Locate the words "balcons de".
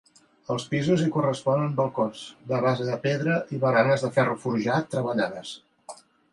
1.81-2.63